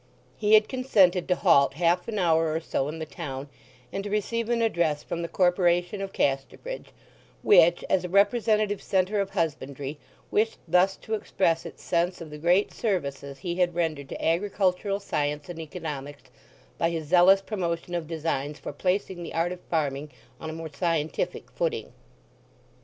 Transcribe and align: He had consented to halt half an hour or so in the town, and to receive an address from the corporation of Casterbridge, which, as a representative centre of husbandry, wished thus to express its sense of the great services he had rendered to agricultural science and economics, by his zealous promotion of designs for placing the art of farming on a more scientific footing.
He 0.35 0.55
had 0.55 0.67
consented 0.67 1.27
to 1.27 1.35
halt 1.35 1.75
half 1.75 2.07
an 2.07 2.17
hour 2.17 2.51
or 2.51 2.59
so 2.59 2.87
in 2.87 2.97
the 2.97 3.05
town, 3.05 3.47
and 3.93 4.03
to 4.03 4.09
receive 4.09 4.49
an 4.49 4.63
address 4.63 5.03
from 5.03 5.21
the 5.21 5.27
corporation 5.27 6.01
of 6.01 6.11
Casterbridge, 6.11 6.87
which, 7.43 7.85
as 7.87 8.03
a 8.03 8.09
representative 8.09 8.81
centre 8.81 9.21
of 9.21 9.29
husbandry, 9.29 9.99
wished 10.31 10.57
thus 10.67 10.95
to 10.95 11.13
express 11.13 11.67
its 11.67 11.83
sense 11.83 12.19
of 12.19 12.31
the 12.31 12.39
great 12.39 12.73
services 12.73 13.37
he 13.37 13.53
had 13.57 13.75
rendered 13.75 14.09
to 14.09 14.25
agricultural 14.25 14.99
science 14.99 15.49
and 15.49 15.59
economics, 15.59 16.31
by 16.79 16.89
his 16.89 17.05
zealous 17.05 17.43
promotion 17.43 17.93
of 17.93 18.07
designs 18.07 18.57
for 18.57 18.73
placing 18.73 19.21
the 19.21 19.35
art 19.35 19.51
of 19.51 19.59
farming 19.69 20.09
on 20.39 20.49
a 20.49 20.53
more 20.53 20.73
scientific 20.73 21.51
footing. 21.51 21.93